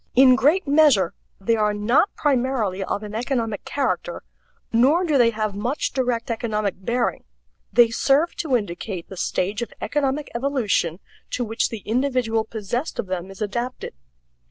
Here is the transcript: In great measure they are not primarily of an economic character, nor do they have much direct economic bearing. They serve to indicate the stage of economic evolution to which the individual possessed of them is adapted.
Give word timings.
In 0.15 0.35
great 0.35 0.67
measure 0.67 1.13
they 1.39 1.55
are 1.55 1.75
not 1.75 2.15
primarily 2.15 2.83
of 2.83 3.03
an 3.03 3.13
economic 3.13 3.63
character, 3.65 4.23
nor 4.73 5.03
do 5.05 5.15
they 5.15 5.29
have 5.29 5.53
much 5.53 5.93
direct 5.93 6.31
economic 6.31 6.83
bearing. 6.83 7.23
They 7.71 7.91
serve 7.91 8.33
to 8.37 8.57
indicate 8.57 9.09
the 9.09 9.15
stage 9.15 9.61
of 9.61 9.71
economic 9.79 10.31
evolution 10.33 11.01
to 11.29 11.43
which 11.45 11.69
the 11.69 11.83
individual 11.85 12.43
possessed 12.45 12.97
of 12.97 13.05
them 13.05 13.29
is 13.29 13.43
adapted. 13.43 13.93